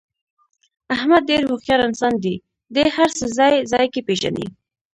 احمد 0.95 1.21
ډېر 1.29 1.41
هوښیار 1.49 1.79
انسان 1.87 2.13
دی. 2.23 2.35
دې 2.75 2.85
هر 2.95 3.09
څه 3.17 3.25
ځای 3.37 3.53
ځایګی 3.71 4.01
پېژني. 4.07 4.45